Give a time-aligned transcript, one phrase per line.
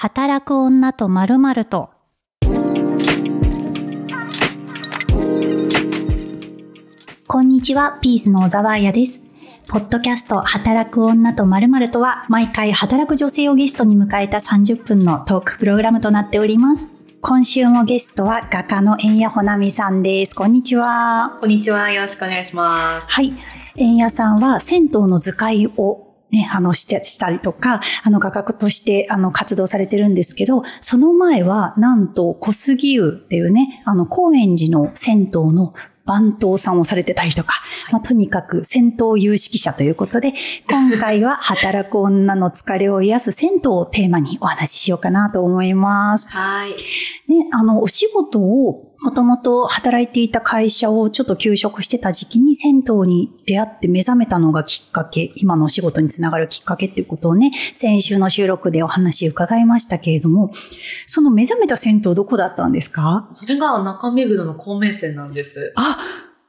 [0.00, 1.90] 働く女と〇〇と。
[7.26, 9.24] こんにちは、ピースの小沢彩です。
[9.66, 16.94] ポッドキャスト働く女と〇〇とは、毎回働く女性をゲストに迎えた30分のトークプログラムとなっております。
[17.20, 20.34] 今週もゲストは画家の円谷穂波さんです。
[20.36, 21.38] こんにちは。
[21.40, 21.90] こんにちは。
[21.90, 23.06] よろしくお願いします。
[23.08, 23.32] はい。
[23.74, 35.74] 円谷さんは銭湯の図解をね、あの、して、したりとか、あの、画家として、あの、活動されてるんですけど、その前は、なんと、小杉湯っていうね、あの、高円寺の銭湯の
[36.08, 37.60] 番頭さんをされてたりとか、
[37.92, 40.32] まあ、とにかく銭湯有識者ということで、
[40.68, 46.30] 今回は 働く女の疲れを癒す銭湯をテーマにお話ししようかなと思います。
[46.30, 46.70] はい。
[46.70, 60.50] ね、あの、お仕事を、もともと働いていた会社をちょっと休職してた時期に銭湯に出会って目覚めたのがきっかけ、今のお仕事につながるきっかけっていうことをね、先週の収録でお話伺いましたけれども、
[61.06, 63.28] その目覚めた銭湯どこだったんですか？
[63.30, 65.72] それが中目黒の孔明線なんです。
[65.76, 65.98] あ、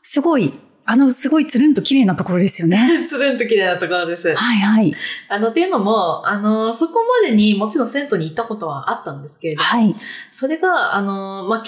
[0.02, 0.52] すごい、
[0.86, 3.04] あの、すごいつるんと綺麗なところですよね。
[3.06, 4.28] つるんと綺麗なところです。
[4.30, 4.96] はいはい。
[5.30, 9.96] あの、っていうのも、あの、そこまでにもちろん銭湯に行ったことはあったんですけれども、はい。
[10.32, 11.62] それが、あの、まあ、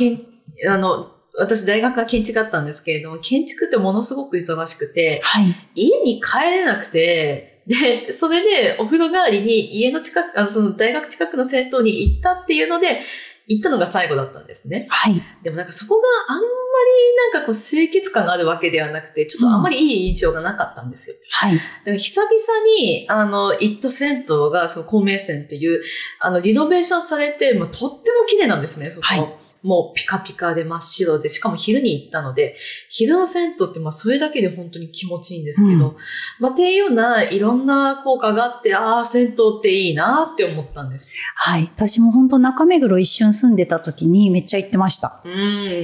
[0.67, 5.45] あの、私大学は建築だったんですけれども、建築ってものすごく忙しくて、はい。
[5.75, 13.01] 家に帰れなくて、で、それでお風呂代わりに家の近く、あの、その大学近くの銭湯に行ったっていうので、
[13.47, 14.87] 行ったのが最後だったんですね。
[14.89, 15.21] はい。
[15.43, 21.15] でもなんかそこがあんまりなんかこう清潔感があるわけではなくて、ちょっとあんまりいい印象がなかったんですよ。
[21.31, 21.55] はい。
[21.55, 22.33] だから久々
[22.79, 25.81] に、あの、行った銭湯が、その孔明線っていう、
[26.19, 29.01] あの、リノベーションされて、まあ、とっても綺麗なんですね、そこ。
[29.05, 32.55] はいもうピカピカで真っ白で、しかも昼に行ったので、
[32.89, 35.95] 昼の銭湯ってまあそれだけで本当に気持ちいいんですけど、うん
[36.39, 41.11] まあっていうようないろんな効果があって、ああ、銭湯っていいなって思ったんです。
[41.35, 41.69] はい。
[41.75, 45.21] 私も本当中目黒一瞬住んでた時にめっちゃ行ってました。
[45.23, 45.29] う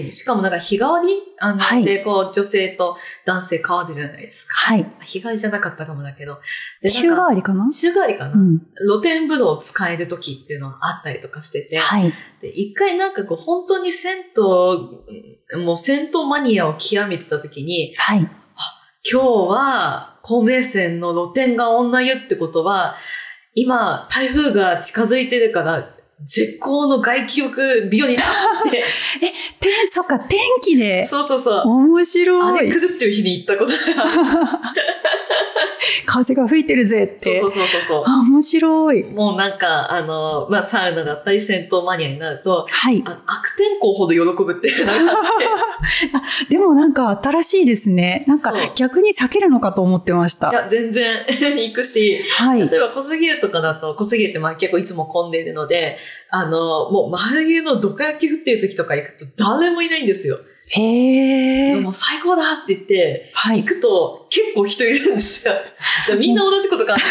[0.07, 0.11] ん。
[0.11, 1.21] しかもなんか日替わり？
[1.39, 4.55] あの、はいで、こう女性と男性変わるじゃないですか。
[4.55, 4.91] はい。
[5.05, 6.39] 日替わりじゃなかったかもだけど。
[6.81, 7.71] で週替わりかな？
[7.71, 8.59] 週替わりかな、うん。
[8.87, 12.11] 露天風呂を使える時っていうのがあったりとかしてて、はい。
[12.41, 18.19] で一回なんかこう本当に銭湯、もう銭湯マニアを極めてた時に、はい。
[19.09, 22.95] 今日は孔明線の露天が女湯ってことは、
[23.53, 28.25] 今台風が近づいてるから、絶好の外気浴日和になっ
[28.71, 28.83] て、
[29.59, 31.05] 天、そっか、天気で。
[31.05, 31.61] そうそうそう。
[31.67, 32.59] 面白い。
[32.59, 33.77] あれ来るっていう日に行ったことが。
[36.07, 37.39] 風が吹いてるぜって。
[37.39, 38.03] そうそうそうそう。
[38.07, 39.03] あ、面白い。
[39.03, 43.03] もうなんか、あの、まあ、サウナだったり銭湯マニアになると、はい。
[43.05, 45.25] 悪天候ほど喜ぶっていうのがあっ
[46.47, 48.23] て、 でもなんか新しいですね。
[48.25, 50.49] なんか逆に避けるのかと思ってました。
[50.49, 52.67] いや、全然行くし、はい。
[52.69, 55.97] 例えば小杉湯とかだと、小杉湯ってまあ結構いつも混んでいるので、
[56.29, 60.39] あの、もう真冬のどか焼き降ってる時とか行くと誰もいないんですよ。
[60.69, 61.81] へー。
[61.81, 63.67] もう最高だって言って、はい行。
[63.67, 65.53] くと結構人いるんですよ。
[66.19, 67.01] みんな同じこと考えて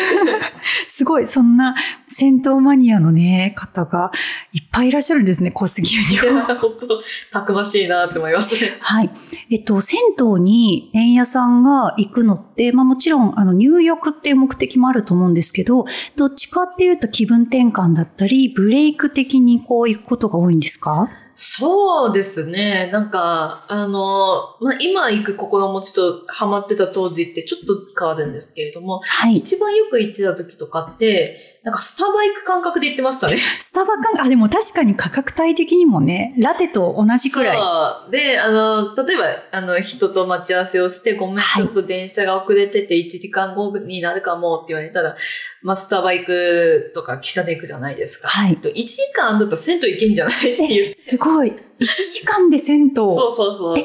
[0.90, 1.74] すごい、そんな
[2.06, 4.10] 銭湯マニアのね、方が
[4.52, 6.44] いっぱいいらっしゃるんですね、小杉湯には。
[6.56, 7.02] 本当
[7.32, 8.76] たくましいなって思いますね。
[8.80, 9.10] はい。
[9.50, 15.86] えっと、銭湯に円屋さんが行くのって、まあもちろん、あの、入浴っていう目的もあると思うんですけど、
[16.16, 21.08] どっちかっていうと気分転換だったり、ブレイク的にこう行くことが多いんですか？
[21.38, 22.88] そうですね。
[22.90, 29.36] なんか、あの、まあ、今行く心持ちとハマってた当時ってちょっと変わるんですけれども、はい。
[29.36, 33.38] 一番よく行ってた時とかって、なんかスタバ行く感覚で行ってましたね。
[33.58, 37.58] スタバ感、 あ、でも確かに価格帯的にもね、ラテと同じくらい。
[37.58, 38.10] そう。
[38.12, 45.16] で、あの、例えば、あの、人と待ち合わせをして、ごめん、はいちょっと電車が遅れてて1時間後になるかもって言われたら、
[45.62, 48.28] まあ、スタバ行くとか、喫茶店行くじゃないですか。
[48.28, 48.56] はい。
[48.62, 50.34] 1時間だったら銭湯行けんじゃない？
[50.36, 50.92] って言って。
[50.92, 51.48] すごい。
[51.48, 52.94] 1時間で銭湯。
[52.94, 53.84] そうそうそう。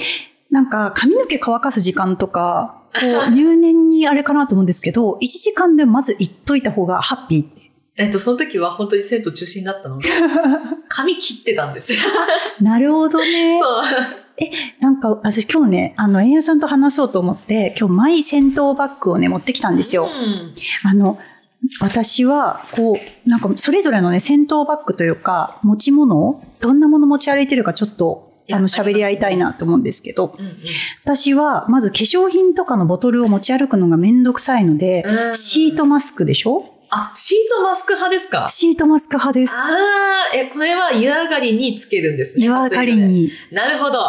[0.52, 7.61] なんか髪の毛乾かす時間とか、こう入念にあれかなと思うんですけど、1時間でまず行っといた方がハッピー。
[7.98, 10.08] えっと、その時は本当に銭湯中心だったので、
[10.88, 12.00] 髪切ってたんですよ。
[12.62, 13.60] なるほどね。
[13.60, 13.84] そう。
[14.80, 20.06] なんか私今日ね、あの、円谷さんと話そうと思って、今日マイ銭湯バッグをね、持ってきたんですよ。
[20.06, 20.54] うん。
[20.90, 21.20] あの、
[21.80, 30.52] 私は、こう、なんかそれぞれのね、銭湯バッグというか、持ち物を、どんなもの持ち歩いてるかちょっと、あの、喋り合いたいなと思うんですけど、うんうん
[31.04, 36.66] 私は、まず化粧品とかのボトルを持ち歩くのがめんどくさいので、うんシートマスクでしょ？
[36.92, 38.46] あ、シートマスク派ですか？
[38.48, 39.54] シートマスク派です。
[39.54, 42.46] ああ、え、これは湯上がりにつけるんですね。
[42.46, 42.96] 湯上がり。
[42.96, 43.32] に。
[43.52, 44.00] なるほど。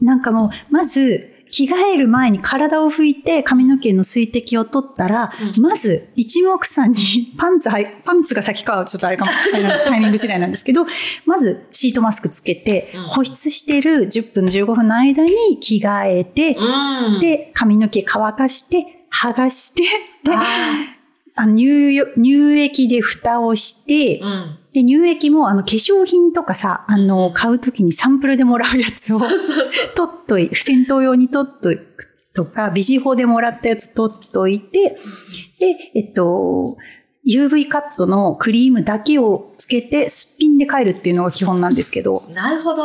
[0.00, 10.86] なんかもう、まず、着替える前に体を拭いて髪の毛の水滴を取ったら、うんまず一目散に パンツはい、パンツが先かはちょっとあれかもしれないです タイミング次第なんですけど、
[11.26, 17.20] まずシートマスクつけて、うん保湿してる10分15分の間に着替えて、うん。
[17.20, 19.82] で、髪の毛乾かして、剥がして、
[20.22, 20.30] で、
[21.36, 24.56] あ乳よ乳液で蓋をして、ーうん。
[24.72, 29.18] で、乳液もあの化粧品とかさ、あの、買うときにサンプルでもらうやつを。
[29.96, 34.96] 取っとい、戦闘用に取っとくとか、美人法でもらったやつ取っといて、
[35.58, 36.76] で、えっと、
[37.28, 42.82] UV カットのクリームだけをつけて、すっぴんで帰るっていうのが基本なんですけど、なるほど。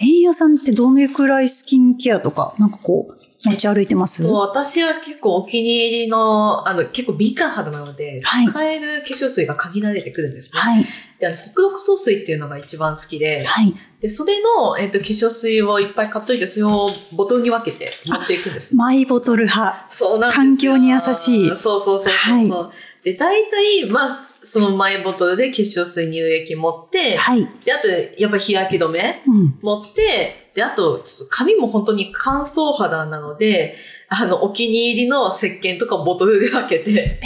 [0.00, 4.22] 円屋さんってどのくらいスキンケアとか、なんかこう、持ち歩いてます？
[4.22, 10.60] そう私は結構お気に入りの、あの、結構敏感肌なので、はい使える化粧水が限られてくるんですね。
[10.60, 10.84] はい。
[11.18, 13.74] で、あの、北陸総水っていうのが一番好きで、はい。
[14.00, 18.76] で、それの、えっ、と、化粧水をいっぱい買っといて、それをボトルに分けて持っていくんです。
[18.76, 19.86] マイボトル派。
[19.88, 22.12] そうなんですよ環境に優しいそうそうそうそう。
[22.12, 22.50] はい
[23.02, 24.08] で、大体、まあ、
[24.42, 27.48] そのマイボトルで化粧水乳液持って、はい。
[27.64, 29.58] で、あと、やっぱ日焼け止めうん。
[29.62, 33.74] 持って、で、あと、ちょっと髪も本当に乾燥肌なので、
[34.08, 37.18] あの、お気に入りの石鹸とかボトルで分けて。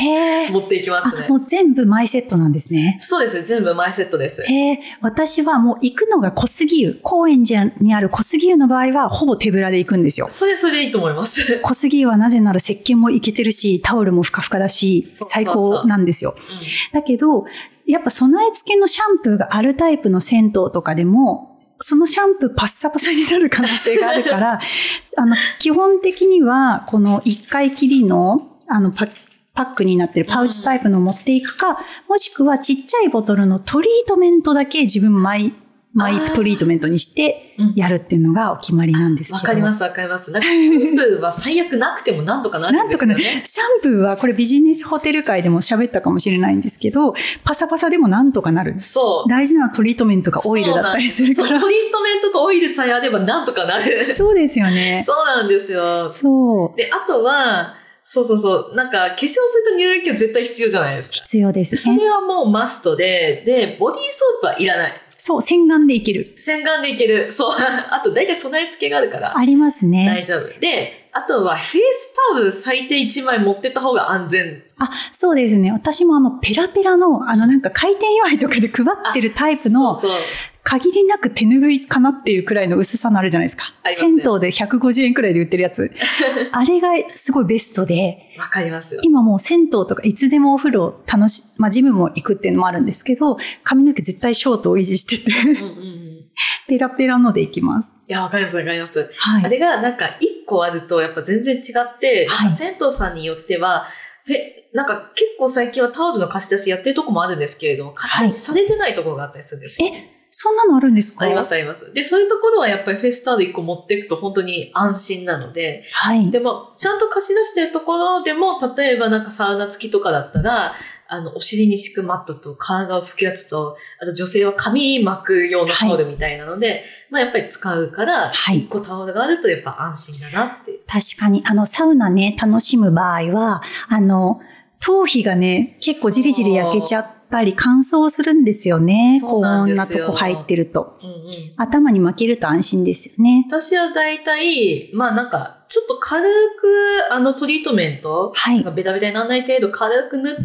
[0.53, 1.29] 持っていきますあ、ね。
[1.29, 2.99] もう全部マイセットなんですね。
[3.01, 3.43] そうですね。
[3.43, 4.43] 全部マイセットです。
[4.43, 7.01] へえ、私はもう行くのが小杉湯。
[7.03, 10.29] 高円寺にある小杉湯の場合はほぼ手ぶらで行くんですよ。
[10.31, 11.59] それ、それでいいと思います。
[11.63, 16.37] 小杉湯はなぜなら石鹸もいけてるし、タオルもふかふかだし、最高なんですよ。
[16.37, 16.57] うん
[16.93, 17.47] だけど、
[17.87, 24.59] やっぱ備え付けのシャンプーがあるタイプの銭湯とかでも、そのシャンプーパッサパサになる可能性があるから、
[25.17, 29.07] あの、基本的には、この一回きりの、あの、パ
[29.55, 35.55] パックになってるパウチタイプのを持っていくか、もしくはちっちゃいボトルのトリートメントだけ自分毎、
[35.97, 39.37] マイあートリートメントにしてうんやるっていうのがお決まりなんですけど。
[39.37, 40.31] わかります、わかります。
[40.31, 47.15] なんか、シャンプーは最悪なくてもなんとかなるなんんとかねですよね。、シャンプーはこれビジネスホテル界でも喋ったかもしれないんですけど、
[47.45, 48.93] パサパサでもなんとかなるんです。
[48.93, 49.31] そう。
[49.31, 51.59] 大事なトリートメントがオイルだったりするから。
[51.59, 54.15] トリートメントとオイルさえあればなんとかなる。
[54.15, 55.03] そうですよね。
[55.07, 56.13] そうなんですよ。
[56.13, 56.77] そう。
[56.77, 57.75] で、あとは、
[58.09, 61.15] そうそうそう、なんか化粧水と乳液は絶対必要じゃないですか。
[61.17, 62.01] 必要ですそね。
[62.01, 64.93] れはもうマストで、で、ボディーソープはいらない。
[65.17, 66.33] そう、洗顔でいける。
[66.37, 67.33] 洗顔でいける。
[67.33, 67.51] そう。
[67.57, 69.37] あと、大体備え付けがあるから。
[69.37, 70.07] ありますね。
[70.07, 70.61] 大丈夫。
[70.61, 74.63] で、あとはフェイスタオル最低1枚持ってった方が安全。
[74.79, 75.73] あ、そうですね。
[75.73, 80.21] 私もあの、ペラペラの、あの、なんか開店祝いとかで配ってるタイプの、そうそう。
[80.67, 83.73] 限りなく手拭いかなっていうくらいの薄さのあるじゃないですか。
[83.85, 85.93] すね銭湯で150円くらいで売ってるやつ。
[86.51, 89.01] あれがすごいベストで、わかりますよ。
[89.05, 96.07] 今もう銭湯とかいつでもお風呂楽し、まあジムも行くっていうのもあるんですけど、髪の毛絶対ショートを維持してて、うんうんうん。
[96.67, 97.97] ペラペラので行きます。
[98.09, 99.09] いや、わかります、わかります。
[99.19, 99.45] はい。
[99.45, 103.87] あれがなんか一個あるとやっぱ全然違って、はい銭湯さんによっては、
[104.25, 104.37] フェ
[104.73, 109.89] なんか結構最近はタオルの貸し出しやってるとこもあるんですけれども、貸し出しされてないところがあったりするんですよ。
[109.89, 111.25] え、そんなのあるんですか？
[111.25, 111.91] ありますあります。
[111.95, 116.31] で、そういうところはやっぱりフェイスタオル1個持っていくと本当に安心なので、はい。
[116.31, 120.75] でも、ちゃんと貸し出してるところでも、例えばなんかサウナ付きとかだったら、
[121.09, 130.81] あの、お尻に敷くマットと体を拭くやつと、あと女性は髪巻く用のタオルみたいなので、まあやっぱり使うから、はい1個タオルがあるとやっぱ安心だなっていう。
[130.87, 134.41] 確かに、あの、サウナね、楽しむ場合は、あの、
[134.81, 139.19] 頭皮がね、結構じりじり焼けちゃったり乾燥するんですよね。
[139.21, 140.99] そうなとこ入ってると。
[141.03, 141.53] うんうん。
[141.57, 143.45] 頭に巻けると安心ですよね。
[143.49, 150.43] 私は大体、まあなんか、ちょっと軽く、あのトリートメント、はいベタベタにならない程度軽く塗って、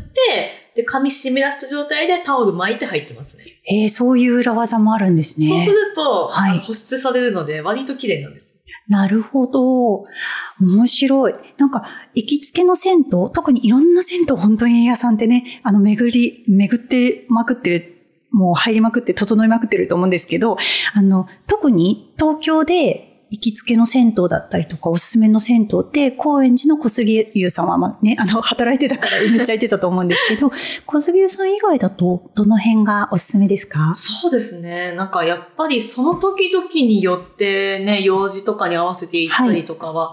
[0.75, 3.43] で、髪湿らせた状態でタオル巻いて入ってますね。
[3.67, 5.47] えー、そういう裏技もあるんですね。
[5.47, 8.50] そうすると、はい保湿されるので、割と綺麗なんです。
[8.91, 10.05] なるほど。
[10.59, 11.35] 面白い。
[11.57, 20.57] なんか、行きつけの銭湯、特にいろんな銭湯、本当に屋さんってね、あの、巡り、巡ってまくってる、もう入りまくって、整いまくってると思うんですけど、
[20.93, 30.51] あの、特に東京で行きつけの銭湯だったりとか、おすすめの銭湯って、高円寺の小杉湯さんは、まあね、あの、 働いてたからめっちゃ行ってたと思うんですけど、
[30.85, 33.93] 小杉湯さん以外だと、どの辺がおすすめですか？
[33.95, 34.91] そうですね。
[34.95, 40.11] なんかやっぱりその時々によってね、用事とかに合わせて行ったりとかは、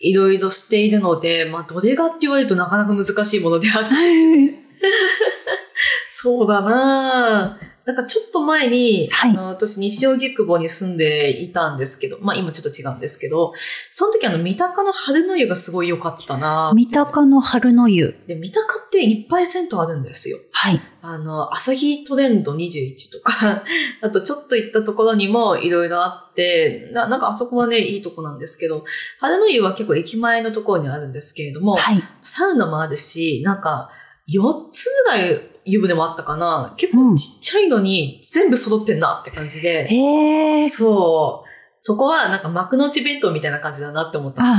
[0.00, 3.86] いろいろしているので、まあどれがって言われるとなかなか難しいものである。
[6.18, 13.52] そうだなぁなんかちょっと前に、はいあの私西荻窪に住んでいたんですけど、まあ今ちょっと違うんですけど、
[13.92, 18.16] その時あの三鷹の春の湯がすごい良かったなぁ三鷹の春の湯。
[18.26, 20.38] で、三鷹っていっぱい銭湯あるんですよ。
[20.52, 20.80] はい。
[21.02, 23.62] あの、朝日トレンド21とか、
[24.00, 28.84] あとちょっと行ったところにもいろいろあって、ななんかあそこはね、いいとこなんですけど、
[29.20, 32.02] 春の湯は結構駅前のところにあるんですけれども、はい。
[32.22, 33.90] サウナもあるし、なんか、
[34.28, 36.74] 4つぐらい湯船もあったかな。
[36.76, 39.86] 結構ちっちゃいのに全部揃ってんなって感じで。
[39.88, 40.68] へえ。
[40.68, 41.46] そう。
[41.82, 44.42] そこはなんか幕の内弁当みたいな感じだなって思った。
[44.42, 44.56] あ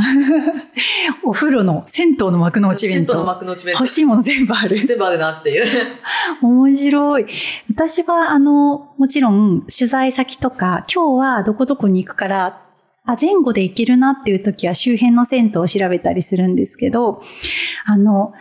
[1.25, 3.25] お風呂の、銭湯の幕の内弁銭湯の当。
[3.25, 3.87] 幕の内弁当欲。
[3.87, 4.85] しいもの全部ある。
[4.85, 5.65] 全部あるなっていう。
[6.41, 7.25] 面白い。
[7.69, 12.61] 私は、あの、もちろん、取材先とか、今日はどこどこに行くから、
[13.05, 17.21] あ、前後で行けるなっていう時は周辺の銭湯を調べたりするんですけど、
[17.85, 18.33] あの、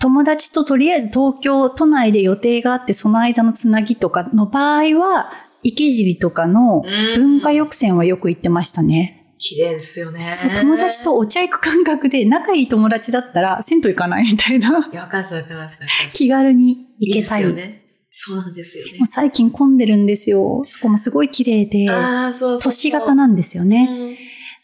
[0.00, 5.30] 友達ととりあえず東京都内で予定があって、その間のつなぎとかの場合は、
[5.62, 6.82] 池尻とかの
[7.14, 9.34] 文化浴船はよく行ってましたね。
[9.38, 10.32] 綺麗ですよね。
[10.32, 15.80] そう、友達とお茶行く感覚で、仲いい友達だったら、銭湯行かないみたいな、いや、わかりますわかります。
[16.12, 17.42] 気軽に行けたい。
[17.42, 17.82] いいですよね。
[18.10, 19.06] そうなんですよねもう。
[19.06, 20.62] 最近混んでるんですよ。
[20.64, 22.62] そこもすごい綺麗で、ああ、そうそう。
[22.62, 24.16] 都市型なんですよね。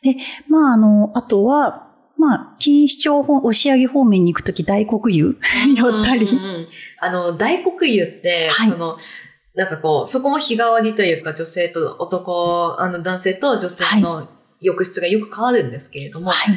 [0.03, 0.17] ね。
[0.49, 1.86] まあ、あの、あとは、
[2.19, 5.39] まあ、錦糸町方、押上方面に行くとき大黒湯？
[5.77, 6.39] 寄ったりうん。
[6.39, 6.67] うんうん
[6.99, 8.99] あの、大黒湯って、はいその、
[9.55, 14.29] なんかこう、そこも日替わりというか、女性と男、あの、男性と女性の
[14.61, 16.55] 浴室がよく変わるんですけれども、はい。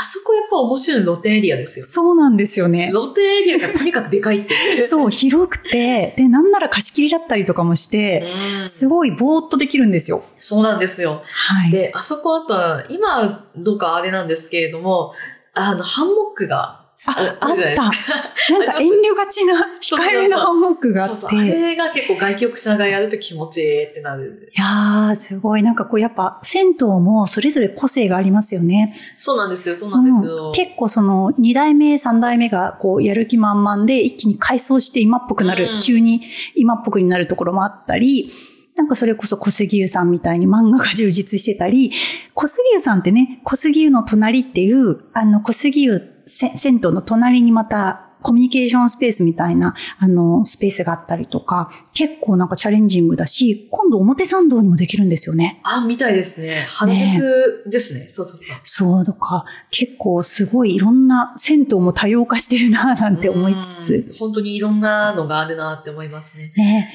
[0.00, 1.84] あそこやっぱ面白い露天エリアですよ。
[1.84, 2.90] そうなんですよね。
[2.92, 4.88] 露天エリアがとにかくでかいって。
[4.88, 10.24] そう、広くて、 で、なんなら貸し切りだったりとかもして、うんすごいぼーっとできるんですよ。
[10.38, 11.22] そうなんですよ。
[11.24, 11.70] はい。
[11.70, 15.12] で、あそこあとは、今どうかあれなんですけれども、
[15.52, 17.90] あの、ハンモックが、あ、あった。
[18.52, 21.16] なんか遠慮がちな、控えめなハンモックがあって。
[21.16, 24.50] そうそう、あれが結構外局者がやると気持ちいいってなる。
[24.56, 25.62] いやー、すごい。
[25.62, 28.94] なんかこう、やっぱ、銭湯もそれぞれ個性がありますよね。
[29.16, 30.46] そうなんですよ、そうなんですよ。
[30.46, 36.22] うん結構その、2代目、3代目がこう、やる気満々で、一気に改装して今っぽくなる、うん急に
[36.54, 38.30] 今っぽくになるところもあったり、
[38.76, 41.92] なんかそれこそ小杉湯さんみたいに漫画が充実してたり、
[42.34, 55.60] 小杉湯さんってね、小杉湯の隣っていう、あの、小杉湯せ銭湯の隣にまた、コミュニケーションスペースみたいな、あの、スペースがあったりとか、結構なんかチャレンジングだし、今度表参道にもできるんですよね。
[55.64, 56.66] あ、みたいですね。
[56.68, 58.08] 原宿ですね。
[58.08, 58.46] そうそうそう。
[58.62, 63.94] そうとか、結構すごいいろんな銭湯も多様化してるなぁなんて思いつつ。
[63.94, 66.52] うん本当にいろんなのがあるなって思いますね。
[66.56, 66.90] ね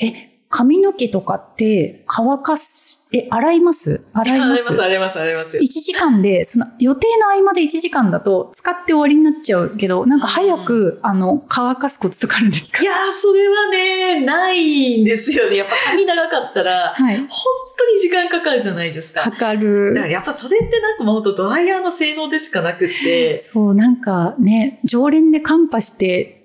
[0.00, 4.04] え、髪の毛とかって乾かす、え、洗います？
[4.12, 4.70] 洗います？
[4.70, 5.56] ます、あります、あります。
[5.58, 12.80] 1時間で、その予定の合間で1時間だと使って終わりになっちゃうけど、なんか早く、あの、乾かすコツとかあるんですか？
[12.82, 15.56] いやー、それはね、ないんですよね。
[15.56, 17.16] やっぱ髪長かったら、はい。
[17.16, 17.26] 本
[17.76, 19.22] 当に時間かかるじゃないですか。
[19.22, 19.94] かかだからる。
[20.08, 26.43] やっぱそれってなんかもう本当ドライヤーの性能でしかなくって、そう、なんかね、常連でカンパして、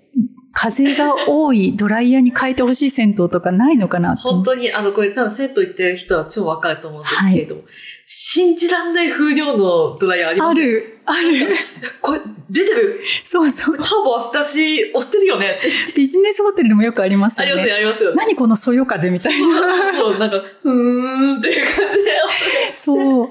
[0.61, 7.61] 風が多いドライヤーに変えてほしい銭湯とかないのかな本当にあの、これ多分銭湯行ってる人は超わかると思うんですけれども、
[8.05, 10.57] 信じらんない風量のドライヤーあります？
[10.57, 11.55] ある、ある。
[12.01, 13.01] これ、出てる？
[13.23, 13.77] そうそう。
[13.77, 15.61] ターボ押したし、押してるよね
[15.95, 17.77] ビジネスホテルでもよくありますありますよ、よね。
[17.77, 18.13] ありますよ。
[18.15, 19.97] 何このそよ風みたいな。
[19.97, 22.11] そう、なんか、ふーんっていう感じで。
[22.75, 23.27] そう。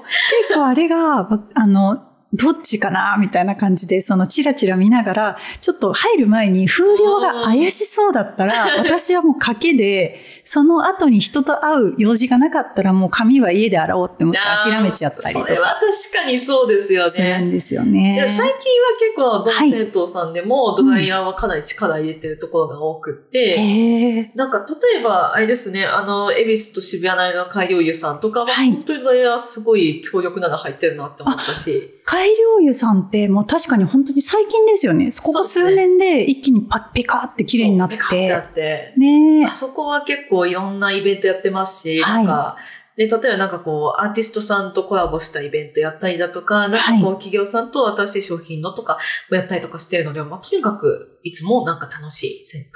[0.47, 10.19] 結構あれが、ばあの、どっちかなみたいな感じで、そのチラチラ見ながら、ちょっと入る前に風量が怪しそうだったら、私はもう賭けで、
[10.51, 17.51] その後に人と会う用事がなかったらもう髪は家で洗おうって思って諦めちゃったりとそれはか確かにそうですよするんね。
[17.51, 18.27] ですよいねや。
[18.27, 18.55] 最近は
[18.99, 24.31] 結構、どのはい銭湯さんでも、ドライヤーはかなり力入れてるところが多くって、へえ。
[24.33, 35.09] なんか、例えば、あれですね、あの、恵比寿と渋谷の間の海洋湯さんとかは、はい本当にドライヤーすごい強力なの入ってるなって思ったし、改良湯さんってもう確かに本当に最近ですよね。
[35.21, 39.49] ここ数年で一気にパッピカって綺麗になっそうペカってねえあ。
[39.51, 42.23] そこは結構いろんなイベントやってますし、はい。
[42.23, 42.57] なんか、
[42.99, 48.97] で、例えばなんかこう、アーティストさんとコラボしたイベントやったりだとか、なんかこう、企業さんと新しい商品のとか
[49.29, 52.67] もやったりとかしてるので、まあ、とにかく、いつもなんか楽しい銭湯。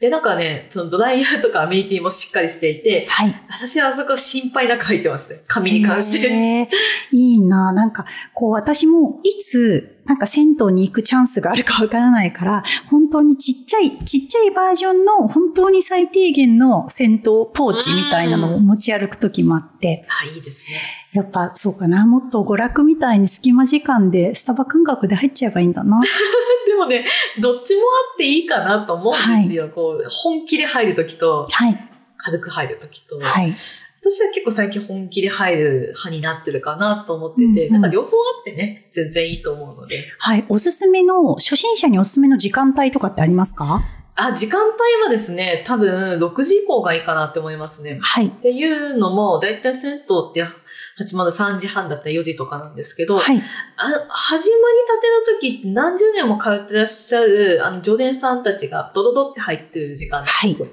[0.00, 3.42] で、なんかね、そのドライヤーとかアメニティもしっかりしていて、はい。
[3.48, 5.42] 私はあそこ心配なく入ってますね。
[5.46, 6.28] 髪に関して。
[6.28, 6.68] へー
[7.12, 20.80] いいななんか、こう私もいつ、なんか銭湯に行くチャンスがあるかわからないから、本当にちっちゃい、ちっちゃいバージョンの本当に最低限の銭湯ポーチみたいなのを持ち歩くときもあって、あ、いいですね。
[21.12, 22.06] やっぱそうかな。
[22.06, 26.00] もっと娯楽みたいに隙間時間でスタバ感覚で入っちゃえばいいんだな。
[26.66, 27.04] でもね、
[27.40, 29.68] どっちもあっていいかなと思うんですよ。
[29.68, 31.88] こう、本気で入るときと、はい。
[32.16, 33.18] 軽く入るときと。
[33.18, 33.52] はい。
[34.02, 38.10] 私は結構最近本気で入る派になってるかなと思ってて、うんうんなんか両方あ
[38.40, 40.04] ってね、全然いいと思うので。
[40.18, 40.44] はい。
[40.48, 43.82] おすすめの、初心者におすすめの時間帯とかってありますか？
[44.14, 47.98] あ、時間帯はですね、多分6時以降がいいかなって思いますね。
[48.02, 48.26] はい。
[48.26, 50.44] っていうのも、だいたい銭湯って
[50.96, 53.38] 始まる3時半だったら4時とかなんですけど、はい。
[53.76, 54.40] あ始まり
[54.86, 60.68] たての時って何十年も通ってらっしゃる、あの、常連さんたちがドドドって入ってる時間なんですよ。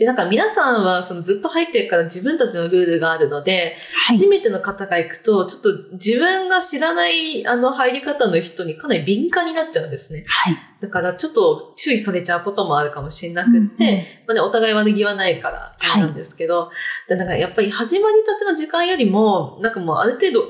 [0.00, 3.76] で、なんか皆さんはそのずっと入ってるから自分たちのルールがあるので、
[4.06, 4.28] はい初。
[4.28, 10.24] めての方が行くと、ちょっと自分が知らないあの入り方の人にかなり敏感になっちゃうんですね。
[10.26, 10.56] はい。
[10.80, 16.70] だからちょっと注意されちゃうこともあるかもしれなくって、うんうんまあね、お互い悪気はないから、なんですけど、
[17.06, 20.44] でなんかやっぱり始まりたての時間よりも、なんかもうある程度、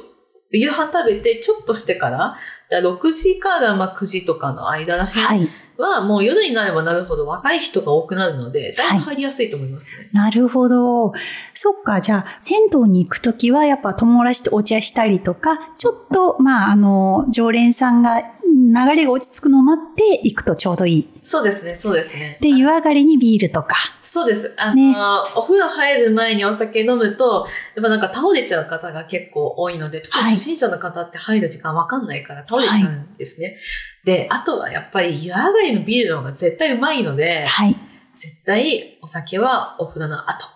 [0.52, 2.36] 夕飯食べてちょっとしてから、だか
[2.70, 5.48] ら6時からまあ9時とかの間らへん
[5.80, 6.00] はい。
[6.00, 10.10] は、もう夜になればなるほど若い人が多くなるので、だいぶ入りやすいと思いますね。
[10.12, 11.12] なるほど。
[11.54, 12.00] そっか。
[12.00, 18.22] じゃあ、銭湯に行くときは、やっぱ友達とお茶したりとか、ちょっと、まあ、あの、常連さんが、
[18.60, 21.08] 流れが落ち着くのを待って行くとちょうどいい。
[21.22, 22.38] そうですね、そうですね。
[22.40, 23.76] で、湯上がりにビールとか。
[24.02, 24.52] そうです。
[24.56, 24.94] あの、ね
[25.34, 33.56] お風呂入る前にお酒飲むと、やっぱなんか倒れちゃう方が結構多いので、特にはい初心者の方って入る時間わかんないから倒れちゃうんですね。
[34.04, 37.76] で、あとはやっぱり湯上がりのビールの方が絶対うまいので、はい。
[38.14, 40.46] 絶対お酒はお風呂の後。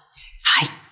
[0.42, 0.83] はい。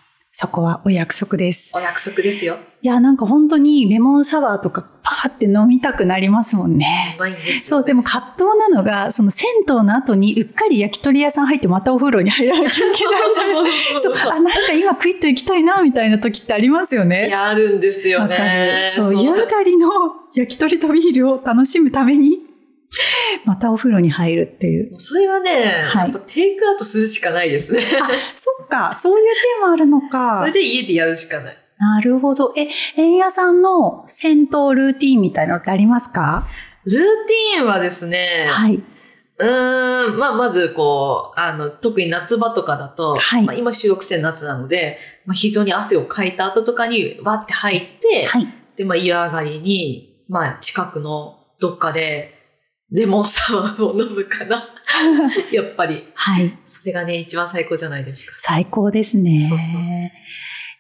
[0.43, 1.71] そこはお約束です。
[1.73, 2.59] お約束ですよ。
[2.81, 7.21] いや、なんか本当にレモンサワーとかパーって飲みたくなりますもんねう。
[7.21, 7.79] まいんですよ。
[7.79, 13.11] そう、でも葛藤なのが、その銭湯の後にうっかり焼き鳥屋さん入ってまたお風呂に入らなきゃいけな
[13.69, 13.73] い。
[14.03, 17.29] そうそう、あ、なんか今クイッと行きたいな、みたいな時ってありますよいね。
[17.29, 18.93] や、あるんですよね。。
[18.97, 19.89] そう、湯上がりの
[20.35, 22.52] 焼き鳥とビールを楽しむために、
[23.45, 24.99] またお風呂に入るっていう。
[24.99, 27.81] それはね、はいテイクアウトするしかないですね。
[28.01, 30.53] あ、そっか、そういうテーマあるのそかれ。
[30.53, 31.57] で家でやるしかない。
[31.79, 32.53] なるほど。
[32.57, 36.47] え、円屋さんの銭湯ルーティーンみたいなのってありますか？
[36.85, 38.83] ルーティーンはですね、はい。
[39.39, 48.47] うーん、まあ、まず、こう、あの、特に夏場とかだと、はいまあ、今収録してる夏なので、まあ、非常に汗をかいた後とかに、わって入って、はい。
[48.77, 52.42] で、まあ、湯上がりに、まあ、近くのどっかで、
[52.93, 54.69] レモンサワーを飲むかな。
[55.51, 56.07] やっぱり。
[56.15, 56.59] はい。
[56.69, 58.35] それがね、一番最高じゃないですか。
[58.37, 59.41] 最高ですね。
[59.41, 59.69] そうそう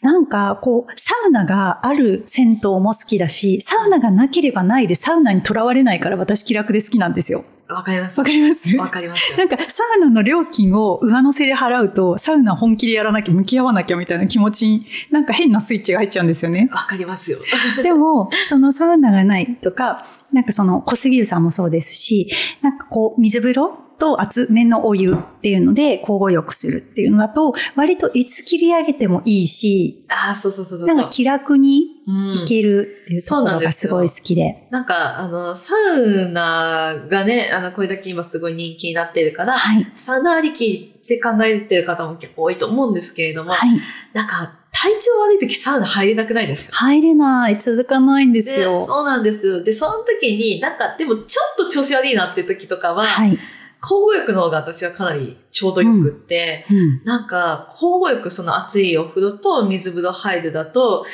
[0.02, 7.44] なんか、こう、サウナがある銭湯も好きだし、サウナがなければないでサウナにとらわれないから私気楽で好きなんですよ。
[7.68, 8.76] わかりますわかります？
[8.76, 9.44] わかりますよ な。
[9.44, 16.68] んか、サウナの料金を上乗せで払うと、サウナ本気でやらなきゃ、向き合わなきゃみたいな気持ちに、なんか変なスイッチが入っちゃうんですよね。
[16.72, 17.38] わかりますよ。
[17.82, 22.28] でも、そのサウナがないとか、なんかその小杉湯さんもそうですし、
[22.60, 30.88] なんかこう、水風呂と厚めのお湯っていうので交互浴するっていうのだと、割といつ切り上げてもいいし、ああ、そうそうそうそう。
[30.88, 34.66] なんか気楽にうんいけるっていうところがすごい好きで。
[34.70, 39.86] なんか、あの、サウナがね、あの、これだけ今すごい人気になってるから、はい。
[39.94, 43.70] サウナありきって考えてる方も結構多いと思うんですけれども、はい。
[44.12, 46.74] なんか、体調悪い時サウナ入れなくないですか？
[46.74, 48.80] 入れない、続かないんですよ。
[48.80, 49.62] でそうなんですよ。
[49.62, 53.38] で、その時に、なんか、でもちょっと調子悪いなっていう時とかは、はい。
[53.82, 57.04] 交互浴の方が私はかなりちょうどよくって、うん。
[57.04, 61.04] なんか、交互浴、その熱いお風呂と水風呂入るだと、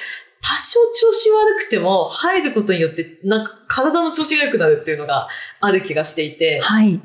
[0.41, 5.29] 多少調子悪くても入ることによって、なんか体の調子が良くなるっていうのが
[5.61, 7.01] ある気がしていて、はい。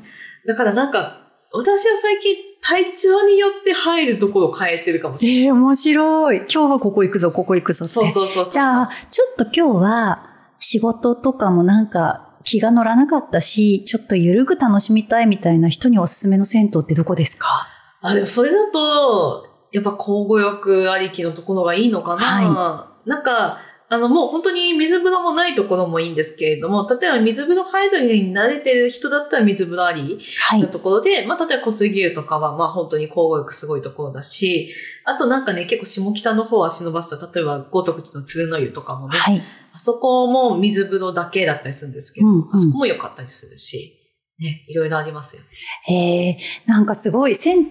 [0.46, 1.20] だからなんか、
[1.52, 5.44] 私は最近体調によって入るところを変えてるかもしれない。
[5.44, 6.36] えー、面白い。
[6.38, 7.94] 今日はここ行くぞ、ここ行くぞって。
[7.94, 8.52] そうそうそうそう。
[8.52, 17.66] じゃあ、ちょっと今日は仕事とかもなんか気が乗らなかったし、ちょっとゆるく楽しみたいみたいな人におすすめの銭湯ってどこですか？
[18.00, 30.70] あ、でもそれだと、やっぱ交互浴ありきのところがいいのかな、はなんか、あの、もう本当に水風呂もないところもいいんですけれども、例えば水風呂入るに慣れてる人だったら水風呂ありのはい。
[30.70, 34.72] ところで、まあ、例えば小杉湯とかは、まあ、本当に交互浴すごいところだし、
[35.04, 39.42] あとなんかね、結構下北の方は足伸ばすと、例えば五徳寺の鶴の湯とかもね、はい。
[39.72, 44.00] あそこも水風呂だけだったりするんですけど、うんうんあそこも良かったりするし、
[44.38, 45.42] ね、いろいろありますよ。
[45.88, 47.70] えー、なんかすごい銭湯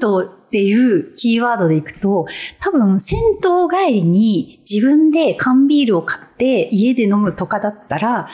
[0.54, 2.28] っっていうキーワードでいくと、
[2.60, 8.30] 多分銭湯帰りに自分で缶ビールを買って家で飲むとかだったら、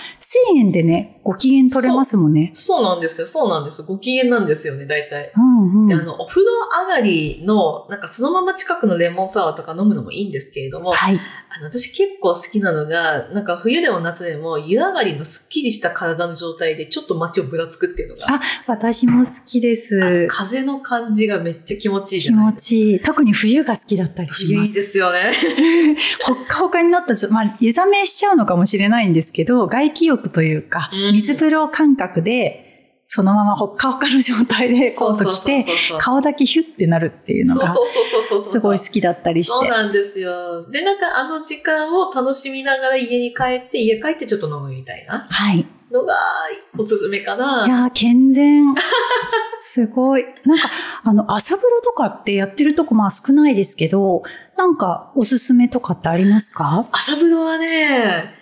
[0.54, 2.52] 1000円でね、ご機嫌取れますもんね。
[2.56, 3.28] そうなんですよ。
[3.28, 3.84] そうなんです。
[3.84, 5.32] ご機嫌なんですよね、大体。
[5.36, 5.88] うんうん。
[5.88, 6.48] で、あの、お風呂
[6.88, 11.20] 上がりの、なんかそのまま近くのレモンサワーとか飲むのもいいんですけれども、はい。
[11.50, 20.28] あの、私結構好きなのが、なんか冬でも夏でも湯上がりのスッキリした体の状態でちょっと街をぶらつくっていうのが、あ、私も好きであすの。
[20.28, 22.76] 風の感じがめっちゃ気持ちいいじ気ゃないですか。
[22.76, 23.00] 持ちいい。
[23.00, 24.46] 特に冬が好きだったりします。
[24.48, 25.32] 冬いいですよね。
[26.24, 32.66] ほっかほかになったちょ、まあ、湯冷めしちゃうのかもしれないんですけど、外気浴というか、うん水風呂感覚で、
[33.12, 35.66] そのままほっかほかの状態でコート着て、
[35.98, 37.76] 顔だけヒュッてなるっていうのが。
[38.44, 39.52] すごい好きだったりして。
[39.52, 40.70] そうなんですよ。
[40.70, 45.66] で、なんかあの時間を楽しみながら家に帰って、家帰ってちょっと飲むみたいなはい。
[45.90, 46.14] いのが
[46.78, 47.66] おすすめかな。
[47.68, 48.76] やー、健全。
[49.62, 50.24] すごい。
[50.46, 50.70] なんか、
[51.04, 54.24] あの、朝風呂とかってやってるとこまあ少ないですけど、
[54.58, 56.88] なんかおすすめとかってありますか？
[56.92, 58.36] 朝風呂はね、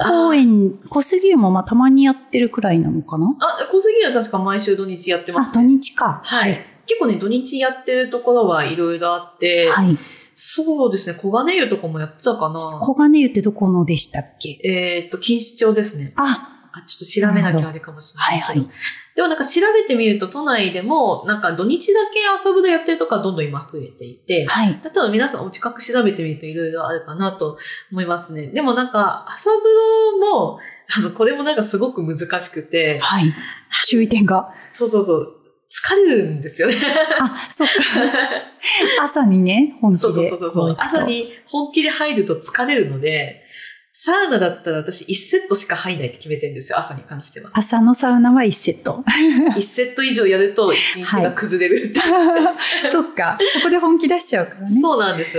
[0.00, 3.26] 公園、小杉湯もまあたまにやってるくらいなのかな？
[3.40, 5.64] あ、小杉は確か毎週土日やってまあ、土すね。
[5.68, 6.20] 日か。
[6.24, 6.60] はい。
[6.86, 9.96] 結構ね、土日やってるところはいろいろあって、はい。
[10.34, 12.78] そうですね、小金湯とかもやってたかな。
[12.80, 14.58] 小金湯ってどこのでしたっけ？
[14.64, 16.12] えっ、と、錦糸町ですね。
[16.16, 18.40] あ、あ、ちょっと調べなきゃあれかもしれない。
[18.40, 18.70] はいはい。
[19.14, 24.68] でもなんか調べてみると都内でも、なんか土日だけ朝風呂やってるとこはどんどん今増えていて、はい。
[24.68, 27.58] 例えば皆さんお近く調べてみるといろいろあるかなと
[27.90, 28.48] 思いますね。
[28.48, 30.58] でもなんか朝風呂も、
[30.96, 33.34] あの、これもなんかすごく難しくて、はい。
[33.84, 34.50] 注意点が。
[34.72, 35.34] そうそうそう、
[35.68, 36.76] 疲れるんですよね。
[37.20, 37.74] あ、そっか。
[39.02, 40.00] 朝にね、本気で。
[40.00, 41.04] そうそうそうそう朝。
[41.04, 43.42] に本気で入ると疲れるので、
[44.00, 47.50] サウナだったら私1セットしか入んないって決めてるんですよ、朝に関しては。
[47.52, 49.02] 朝のサウナは1セット。
[49.56, 51.98] 1セット以上やると1日が崩れるって。
[52.90, 53.36] そっか。
[53.48, 54.80] そこで本気出しちゃうからね。
[54.80, 55.36] そうなんです。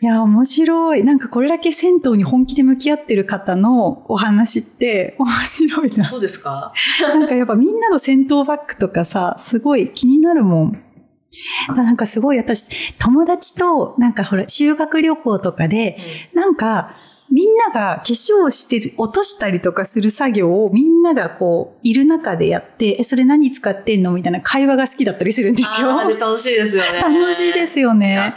[0.00, 1.02] いや、面白い。
[1.02, 6.04] なんかこれだけ銭湯に本気で向き合ってる方のお話って面白いな。
[6.04, 6.74] そうですか？
[7.08, 10.82] なんかやっぱみんなの銭湯バッグとかさ、すごい気になるもん。
[11.74, 12.66] だなんかすごい私、
[12.98, 15.96] 友達となんかほら、修学旅行とかで、
[16.34, 16.96] なんか、
[17.34, 25.98] みんなが化粧してる、落としたりとかする作業をみんながこう、いる中でやって、え、それ何使ってんのみたいな会話が好きだったりするんですよ。
[26.06, 27.00] で楽しいですよね。
[27.00, 28.36] 楽しいですよわね。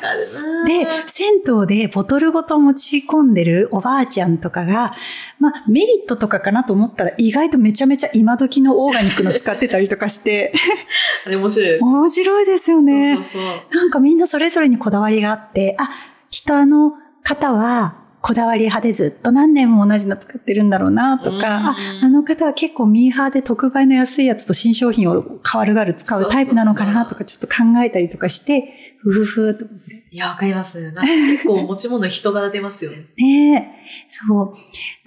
[0.65, 4.95] で、銭湯でボトルごと持ち込んでるおばあちゃんとかが、
[5.37, 10.53] まあ、メリットとかかなと思ったら意外とめちゃめちゃ今時のオーガニックの使ってたりとかして、
[11.23, 11.83] あれ面白いです。
[11.83, 13.13] 面白いですよね。
[13.13, 15.87] そうそうそうなんかみんなそれぞれにこだわりがあって、あ、
[16.31, 30.07] きっとあの方はこだわり派でずっと何年も同じの使ってるんだろうなとか、うんあ、あの方は結構ミーハーで特売の安いやつと新商品を変わるがる使うタイプなのかなとかちょっと考えたりとかして、ふふふと思って。
[30.09, 30.91] いや、わかります。
[30.91, 33.05] なんか結構 持ち物人柄出ますよね。
[33.17, 34.53] ねえ、そう。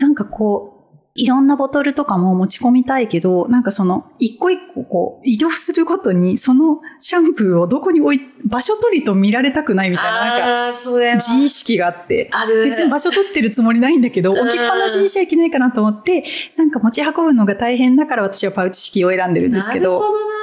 [0.01, 0.80] なんかこう、
[1.21, 10.73] いろんなボトルとかも持ち込みたいけど、なんかその、一個一個こう、移動するごとに、そのシャンプーをどこに置い、場所取りと見られたくないみたいな、なんか。
[10.73, 12.65] 自意識があって、ある。
[12.65, 16.25] 別に場所取ってるつもりないんだけど、うん置きっぱなしにしちゃいけないかなと思って、
[16.57, 20.35] なんか持ち運ぶのが大変だから私はパウチ式を選んでるんですけど、なるほどな。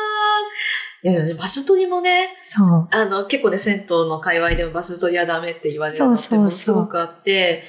[1.04, 2.88] いや、ね場所取りもね、そう。
[2.92, 7.64] あの、結構ね、銭湯の界隈でも場所取りはダメって言われるのってそうそうそうもすごくあって、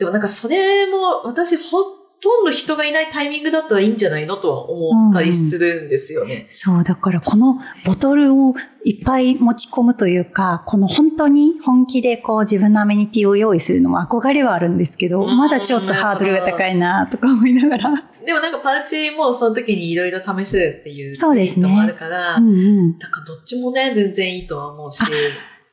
[0.00, 6.46] でもなんかそれも私ほとんど人がいないタイミングだったらいいんじゃないのとは思ったりするんですよね。
[6.50, 8.54] そう、だからこのボトルを
[8.84, 17.94] いっぱい持ち込むというか、この本当に本気でこう自分のアメニティを用意するのも憧れはあるんですけど、うんまだちょっとハードルが高いなとか思いながら。
[18.26, 22.98] でもなんかパウチもその時にいろいろ試せるっていうそうですねメリットもあるから、うんうん。
[22.98, 25.04] なんかどっちもね、全然いいとは思うし。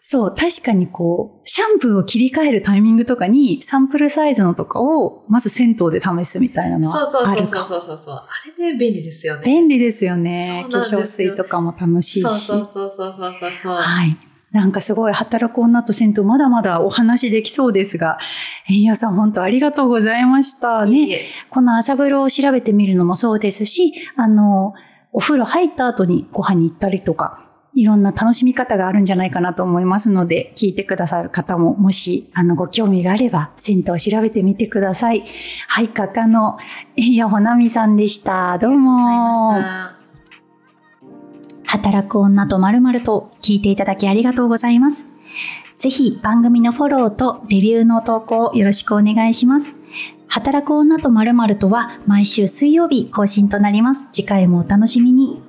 [0.09, 8.15] そう、確かにこう、シャンプーを切り替えるタイミングとかにサンプルサイズのとかをまず銭湯で試すみたいなのそうそうそうそうはあるかそうそうそう。
[8.15, 8.25] あ
[8.57, 9.43] れね、便利ですよね。
[9.43, 10.61] 便利ですよね。
[10.63, 12.21] そう化粧水とかも楽しいし。
[12.21, 13.73] そうそうそうそうそうそう。
[13.73, 14.17] はい。
[14.53, 18.17] なんかすごい働く女と銭湯まだまだお話できそうですが、
[18.69, 21.17] えんやさん本当ありがとうございましたね。
[21.17, 24.73] いこの朝風呂を調べてみるのもそうですし、あの、
[25.11, 27.46] お風呂入った後にご飯に行ったりとか、
[27.77, 35.23] いろんな楽しみ方があるんじゃないかなと思いますので、聞いてくださる方も、もし、あの、ご興味があれば、銭湯を調べてみてください。
[35.67, 36.57] はい、画家の
[36.95, 38.57] えんやほなみさんでした。
[38.57, 39.97] どうありがとうございも。
[41.65, 45.05] 働く女とまるまると聞いていただきありがとうございます。
[45.77, 49.71] ぜひ番組のフォローとレビューの投稿よろしくお願いします。
[50.27, 54.05] 働く女とまるまるとは毎週水曜日更新となります。
[54.11, 55.46] 次回もお楽しみに。